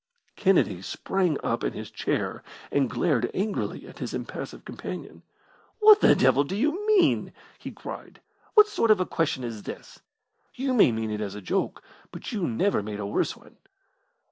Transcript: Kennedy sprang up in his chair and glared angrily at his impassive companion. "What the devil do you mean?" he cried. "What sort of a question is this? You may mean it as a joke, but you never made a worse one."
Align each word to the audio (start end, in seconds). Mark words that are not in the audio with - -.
Kennedy 0.35 0.81
sprang 0.81 1.37
up 1.43 1.63
in 1.63 1.73
his 1.73 1.91
chair 1.91 2.41
and 2.71 2.89
glared 2.89 3.29
angrily 3.35 3.87
at 3.87 3.99
his 3.99 4.15
impassive 4.15 4.65
companion. 4.65 5.21
"What 5.79 6.01
the 6.01 6.15
devil 6.15 6.43
do 6.43 6.55
you 6.55 6.87
mean?" 6.87 7.31
he 7.59 7.69
cried. 7.69 8.19
"What 8.55 8.67
sort 8.67 8.89
of 8.89 8.99
a 8.99 9.05
question 9.05 9.43
is 9.43 9.61
this? 9.61 9.99
You 10.55 10.73
may 10.73 10.91
mean 10.91 11.11
it 11.11 11.21
as 11.21 11.35
a 11.35 11.39
joke, 11.39 11.83
but 12.11 12.31
you 12.31 12.47
never 12.47 12.81
made 12.81 12.99
a 12.99 13.05
worse 13.05 13.37
one." 13.37 13.57